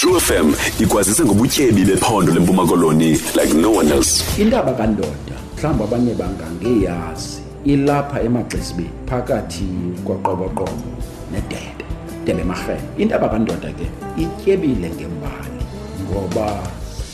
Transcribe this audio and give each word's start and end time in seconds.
True 0.00 0.18
FM 0.20 0.52
ikwazise 0.82 1.24
ngobutyebi 1.24 1.84
bephondo 1.84 2.32
lempuma 2.34 2.66
koloni 2.66 3.12
like 3.38 3.54
no 3.54 3.70
one 3.72 3.94
else. 3.94 4.24
Indaba 4.42 4.74
kandoda 4.74 5.36
mhlamba 5.56 5.84
abanye 5.86 6.14
bangangeyazi 6.18 7.38
ilapha 7.64 8.18
emagxisibeni 8.26 8.90
phakathi 9.06 9.64
kwaqoboqobo 10.04 10.90
nedebe 11.32 11.84
debe 12.26 12.42
marhe. 12.44 12.74
Indaba 12.98 13.28
kandoda 13.30 13.70
ke 13.78 13.86
ityebile 14.22 14.90
ngembali 14.98 15.62
ngoba 16.10 16.50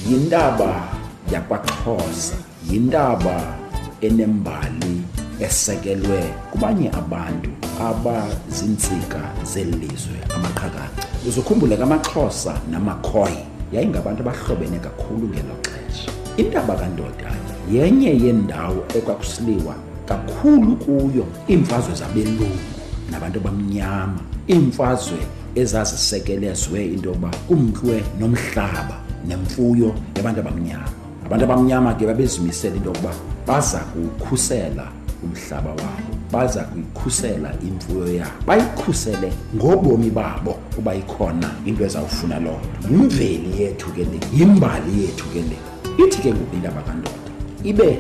yindaba 0.09 0.73
yakwaXhosa 1.33 2.37
yindaba 2.71 3.37
enembali 4.01 5.05
esekelwe 5.41 6.21
kubanye 6.53 6.89
abantu 6.93 7.49
abazintsika 7.89 9.21
zelizwe 9.53 9.81
lizwe 9.81 10.15
amaqhakaqa 10.35 11.77
kamaxhosa 11.81 12.55
namakhoyi 12.71 13.45
yayingabantu 13.73 14.21
abahlobene 14.23 14.79
kakhulu 14.85 15.29
ngelo 15.33 15.55
xesha 15.65 16.11
intaba 16.37 16.75
kandoda 16.77 17.33
yenye 17.73 18.13
yendawo 18.27 18.85
ekwakusiliwa 18.97 19.75
kakhulu 20.09 20.77
kuyo 20.77 21.25
iimfazwe 21.49 21.93
zabelungu 21.97 22.47
nabantu 23.11 23.39
abamnyama 23.41 24.21
iimfazwe 24.49 25.19
ezazisekelezwe 25.57 26.79
into 26.93 27.09
yokuba 27.17 27.31
kumhlwe 27.49 27.97
nomhlaba 28.21 28.97
nemfuyo 29.29 29.89
yabantu 30.17 30.41
abamnyama 30.45 30.87
abantu 31.27 31.45
abamnyama 31.49 31.95
ke 31.97 32.05
babezimisela 32.07 32.77
into 32.77 32.91
yokuba 32.93 33.13
baza 33.49 33.79
kukhusela 33.89 34.87
umhlaba 35.25 35.71
wabo 35.83 36.11
baza 36.33 36.63
kuyikhusela 36.73 37.51
imfuyo 37.69 38.05
yabo 38.21 38.31
bayikhusele 38.47 39.29
ngobomi 39.57 40.11
babo 40.19 40.53
kuba 40.75 40.93
ikhona 41.03 41.49
into 41.69 41.81
ezawufuna 41.89 42.37
loo 42.45 42.61
nto 42.63 42.89
yimveli 42.95 43.51
yethu 43.63 43.87
ke 43.95 44.01
le 44.11 44.19
yimbali 44.39 44.91
yethu 45.03 45.25
ke 45.33 45.41
le 45.51 45.57
ithi 46.03 46.19
ke 46.25 46.31
ngobindaba 46.35 46.81
kandoda 46.87 47.21
ibe 47.71 47.91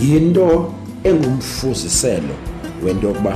yinto 0.00 0.48
engumfuziselo 1.08 2.34
wento 2.84 3.06
yokuba 3.10 3.34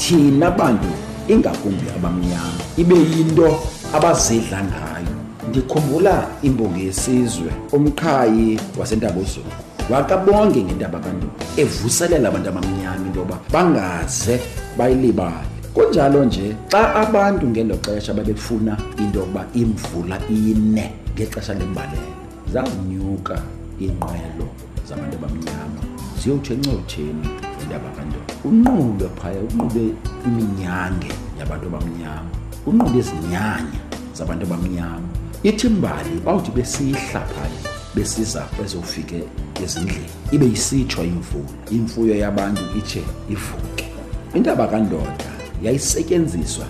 thina 0.00 0.48
bantu 0.58 0.90
ingakumbi 1.32 1.86
abamnyama 1.96 2.60
ibe 2.80 2.94
yinto 3.12 3.48
abazidla 3.96 4.58
ngayo 4.70 5.12
ndikhumbula 5.50 6.14
imbongi 6.46 6.80
yesizwe 6.86 7.50
umqhayi 7.76 8.48
wasentabuzulu 8.78 9.50
wakabonge 9.90 10.62
ngendaba 10.64 10.96
kanduli 10.98 11.28
evuselela 11.60 12.28
abantu 12.32 12.48
abamnyama 12.48 12.96
into 13.06 13.20
yoba 13.20 13.36
bangaze 13.52 14.40
bayilibali 14.78 15.46
kunjalo 15.76 16.24
nje 16.24 16.56
xa 16.72 16.94
abantu 17.04 17.44
ngelo 17.52 17.76
xesha 17.84 18.14
babefuna 18.16 18.72
into 18.98 19.18
yokuba 19.20 19.44
imvula 19.54 20.16
ine 20.32 20.94
ngexesha 21.14 21.52
lembalela 21.54 22.14
zawunyuka 22.52 23.36
iinqwelo 23.80 24.48
zabantu 24.88 25.16
abamnyama 25.20 25.80
ziyotsho 26.22 26.52
encotsheni 26.56 27.28
indaba 27.62 27.88
kantoa 27.92 28.24
unqube 28.48 29.04
phaya 29.20 29.40
unqube 29.52 29.84
iminyange 30.26 31.12
yabantu 31.38 31.66
abamnyama 31.68 32.30
unqube 32.66 32.98
izinyanya 33.04 33.80
zabantu 34.16 34.44
abamnyama 34.48 35.08
ithi 35.44 35.68
mbali 35.68 36.20
bawuthi 36.24 36.50
besihla 36.56 37.20
phaya 37.36 37.73
besiza 37.96 38.46
bezofike 38.58 39.22
ezindlini 39.64 40.06
ibe 40.32 40.46
yisitshwa 40.46 41.04
imvula 41.04 41.48
imfuyo 41.70 42.14
yabantu 42.18 42.62
ije 42.80 43.02
ivuke 43.30 43.86
intaba 44.34 44.66
kandoda 44.66 45.28
yayisetyenziswa 45.62 46.66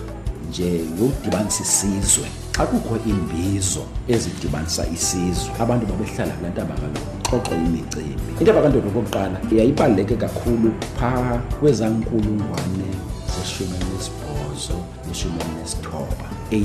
nje 0.49 0.69
yodibanisa 1.01 1.63
isizwe 1.67 2.27
xa 2.55 2.63
kukho 2.69 2.95
imbizo 3.11 3.83
ezidibanisa 4.07 4.81
isizwe 4.95 5.49
abantu 5.63 5.83
babehlala 5.91 6.33
kula 6.37 6.49
ntaba 6.53 6.73
kandoda 6.81 7.13
xoxo 7.29 7.51
imicimbi 7.65 8.29
intaba 8.39 8.59
kandoda 8.63 8.87
okokuqala 8.91 9.37
yayibaluleke 9.57 10.15
kakhulu 10.23 10.67
phaa 10.99 11.33
kwezankulungwane 11.59 12.87
zeshumi 13.33 13.75
elinesibhoo 13.77 14.44
Lorenzo 14.55 14.79
ngeshumini 15.07 15.59
nesithoba 15.61 16.29
18 16.51 16.61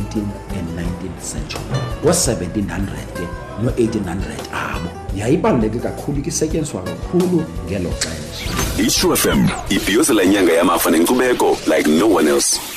and 0.58 0.68
19th 0.78 1.22
century 1.32 1.64
ngo-1700 2.02 3.26
no-1800 3.62 4.54
abo 4.54 4.88
yayibaluleke 5.16 5.78
kakhulu 5.78 6.22
kisetyenziswa 6.22 6.82
kakhulu 6.82 7.44
ngelo 7.66 7.90
xesha 7.98 8.82
ishufm 8.86 9.48
ibhiyozela 9.68 10.22
inyanga 10.22 10.52
yamafa 10.52 10.90
nenkcubeko 10.90 11.56
like 11.68 11.88
no 11.90 12.06
one 12.14 12.30
else 12.30 12.69